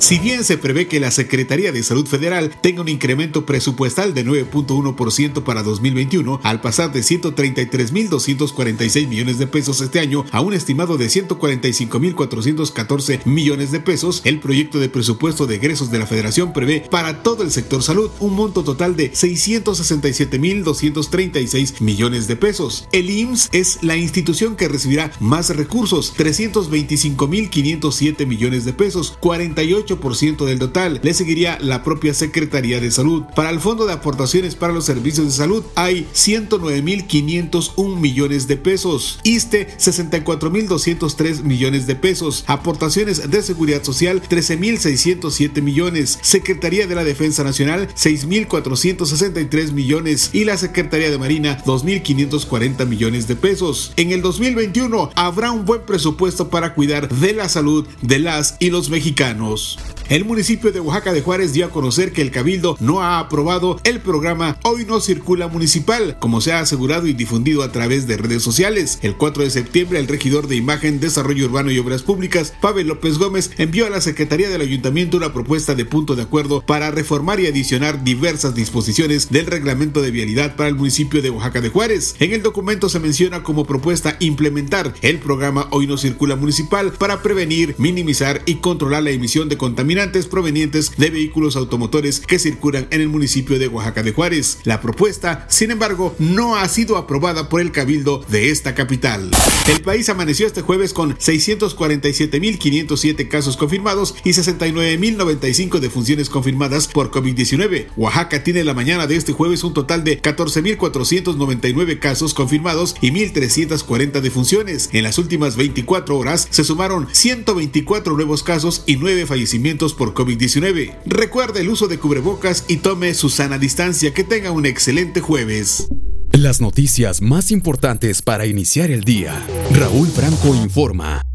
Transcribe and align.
Si 0.00 0.18
bien 0.20 0.44
se 0.44 0.58
prevé 0.58 0.86
que 0.86 1.00
la 1.00 1.10
Secretaría 1.10 1.72
de 1.72 1.82
Salud 1.82 2.06
Federal 2.06 2.54
tenga 2.62 2.82
un 2.82 2.88
incremento 2.88 3.44
presupuestal 3.44 4.14
de 4.14 4.24
9.1% 4.24 5.42
para 5.42 5.64
2021, 5.64 6.38
al 6.44 6.60
pasar 6.60 6.92
de 6.92 7.00
133.246 7.00 9.08
millones 9.08 9.38
de 9.38 9.48
pesos 9.48 9.80
este 9.80 9.98
año 9.98 10.24
a 10.30 10.40
un 10.40 10.54
estimado 10.54 10.98
de 10.98 11.08
145.414 11.08 13.26
millones 13.26 13.72
de 13.72 13.80
pesos, 13.80 14.22
el 14.24 14.38
proyecto 14.38 14.78
de 14.78 14.88
presupuesto 14.88 15.48
de 15.48 15.56
egresos 15.56 15.90
de 15.90 15.98
la 15.98 16.06
Federación 16.06 16.52
prevé 16.52 16.86
para 16.88 17.24
todo 17.24 17.42
el 17.42 17.50
sector 17.50 17.82
salud 17.82 18.08
un 18.20 18.34
monto 18.34 18.62
total 18.62 18.94
de 18.94 19.10
667.236 19.12 21.80
millones 21.80 22.28
de 22.28 22.36
pesos. 22.36 22.86
El 22.92 23.10
IMSS 23.10 23.48
es 23.52 23.82
la 23.82 23.96
institución 23.96 24.54
que 24.54 24.68
recibirá 24.68 25.10
más 25.18 25.50
recursos, 25.56 26.14
325.507 26.16 28.26
millones 28.26 28.64
de 28.64 28.72
pesos, 28.72 29.18
48 29.20 29.87
ciento 30.14 30.46
del 30.46 30.58
total. 30.58 31.00
Le 31.02 31.14
seguiría 31.14 31.58
la 31.60 31.84
propia 31.84 32.14
Secretaría 32.14 32.80
de 32.80 32.90
Salud. 32.90 33.22
Para 33.34 33.50
el 33.50 33.60
Fondo 33.60 33.86
de 33.86 33.92
Aportaciones 33.92 34.54
para 34.54 34.72
los 34.72 34.84
Servicios 34.84 35.26
de 35.26 35.32
Salud 35.32 35.64
hay 35.74 36.06
109.501 36.14 37.96
millones 37.96 38.48
de 38.48 38.56
pesos. 38.56 39.20
ISTE 39.22 39.68
64.203 39.78 41.42
millones 41.42 41.86
de 41.86 41.94
pesos. 41.94 42.44
Aportaciones 42.46 43.30
de 43.30 43.42
Seguridad 43.42 43.82
Social 43.82 44.22
13.607 44.22 45.62
millones. 45.62 46.18
Secretaría 46.22 46.86
de 46.86 46.94
la 46.94 47.04
Defensa 47.04 47.44
Nacional 47.44 47.88
6.463 47.94 49.72
millones. 49.72 50.30
Y 50.32 50.44
la 50.44 50.56
Secretaría 50.56 51.10
de 51.10 51.18
Marina 51.18 51.62
2.540 51.64 52.86
millones 52.86 53.28
de 53.28 53.36
pesos. 53.36 53.92
En 53.96 54.12
el 54.12 54.22
2021 54.22 55.10
habrá 55.14 55.52
un 55.52 55.64
buen 55.64 55.82
presupuesto 55.82 56.48
para 56.50 56.74
cuidar 56.74 57.08
de 57.08 57.32
la 57.32 57.48
salud 57.48 57.86
de 58.02 58.18
las 58.18 58.56
y 58.58 58.70
los 58.70 58.90
mexicanos. 58.90 59.77
El 60.08 60.24
municipio 60.24 60.72
de 60.72 60.80
Oaxaca 60.80 61.12
de 61.12 61.20
Juárez 61.20 61.52
dio 61.52 61.66
a 61.66 61.70
conocer 61.70 62.12
que 62.12 62.22
el 62.22 62.30
Cabildo 62.30 62.78
no 62.80 63.02
ha 63.02 63.18
aprobado 63.18 63.78
el 63.84 64.00
programa 64.00 64.58
Hoy 64.64 64.86
no 64.86 65.00
circula 65.00 65.48
municipal, 65.48 66.16
como 66.18 66.40
se 66.40 66.54
ha 66.54 66.60
asegurado 66.60 67.06
y 67.06 67.12
difundido 67.12 67.62
a 67.62 67.72
través 67.72 68.06
de 68.06 68.16
redes 68.16 68.42
sociales. 68.42 68.98
El 69.02 69.16
4 69.16 69.42
de 69.42 69.50
septiembre, 69.50 69.98
el 69.98 70.08
regidor 70.08 70.48
de 70.48 70.56
Imagen, 70.56 70.98
Desarrollo 70.98 71.44
Urbano 71.44 71.70
y 71.70 71.78
Obras 71.78 72.02
Públicas, 72.02 72.54
Pavel 72.58 72.86
López 72.86 73.18
Gómez, 73.18 73.50
envió 73.58 73.86
a 73.86 73.90
la 73.90 74.00
Secretaría 74.00 74.48
del 74.48 74.62
Ayuntamiento 74.62 75.18
una 75.18 75.34
propuesta 75.34 75.74
de 75.74 75.84
punto 75.84 76.16
de 76.16 76.22
acuerdo 76.22 76.62
para 76.62 76.90
reformar 76.90 77.38
y 77.40 77.46
adicionar 77.46 78.02
diversas 78.02 78.54
disposiciones 78.54 79.28
del 79.28 79.44
reglamento 79.44 80.00
de 80.00 80.10
vialidad 80.10 80.56
para 80.56 80.70
el 80.70 80.74
municipio 80.74 81.20
de 81.20 81.28
Oaxaca 81.28 81.60
de 81.60 81.68
Juárez. 81.68 82.16
En 82.18 82.32
el 82.32 82.42
documento 82.42 82.88
se 82.88 82.98
menciona 82.98 83.42
como 83.42 83.66
propuesta 83.66 84.16
implementar 84.20 84.94
el 85.02 85.18
programa 85.18 85.68
Hoy 85.70 85.86
no 85.86 85.98
circula 85.98 86.34
municipal 86.34 86.92
para 86.92 87.22
prevenir, 87.22 87.74
minimizar 87.76 88.40
y 88.46 88.54
controlar 88.56 89.02
la 89.02 89.10
emisión 89.10 89.50
de 89.50 89.58
contaminantes 89.68 90.26
provenientes 90.26 90.92
de 90.96 91.10
vehículos 91.10 91.54
automotores 91.54 92.20
que 92.20 92.38
circulan 92.38 92.88
en 92.90 93.02
el 93.02 93.08
municipio 93.08 93.58
de 93.58 93.68
Oaxaca 93.68 94.02
de 94.02 94.12
Juárez. 94.12 94.60
La 94.64 94.80
propuesta, 94.80 95.44
sin 95.50 95.70
embargo, 95.70 96.16
no 96.18 96.56
ha 96.56 96.66
sido 96.68 96.96
aprobada 96.96 97.50
por 97.50 97.60
el 97.60 97.70
cabildo 97.70 98.24
de 98.30 98.50
esta 98.50 98.74
capital. 98.74 99.30
El 99.68 99.82
país 99.82 100.08
amaneció 100.08 100.46
este 100.46 100.62
jueves 100.62 100.94
con 100.94 101.18
647.507 101.18 103.28
casos 103.28 103.58
confirmados 103.58 104.14
y 104.24 104.30
69.095 104.30 105.80
defunciones 105.80 106.30
confirmadas 106.30 106.88
por 106.88 107.10
COVID-19. 107.10 107.88
Oaxaca 107.98 108.42
tiene 108.42 108.64
la 108.64 108.72
mañana 108.72 109.06
de 109.06 109.16
este 109.16 109.32
jueves 109.32 109.64
un 109.64 109.74
total 109.74 110.02
de 110.02 110.22
14.499 110.22 111.98
casos 111.98 112.32
confirmados 112.32 112.96
y 113.02 113.10
1.340 113.10 114.22
defunciones. 114.22 114.88
En 114.94 115.02
las 115.02 115.18
últimas 115.18 115.56
24 115.56 116.16
horas 116.16 116.48
se 116.50 116.64
sumaron 116.64 117.06
124 117.12 118.16
nuevos 118.16 118.42
casos 118.42 118.82
y 118.86 118.96
9 118.96 119.26
fallecimientos 119.58 119.94
por 119.94 120.14
COVID-19. 120.14 120.94
Recuerde 121.06 121.60
el 121.60 121.68
uso 121.68 121.88
de 121.88 121.98
cubrebocas 121.98 122.64
y 122.68 122.78
tome 122.78 123.14
su 123.14 123.28
sana 123.28 123.58
distancia. 123.58 124.14
Que 124.14 124.24
tenga 124.24 124.52
un 124.52 124.66
excelente 124.66 125.20
jueves. 125.20 125.88
Las 126.32 126.60
noticias 126.60 127.20
más 127.20 127.50
importantes 127.50 128.22
para 128.22 128.46
iniciar 128.46 128.90
el 128.90 129.02
día. 129.02 129.44
Raúl 129.72 130.08
Franco 130.08 130.54
informa. 130.54 131.27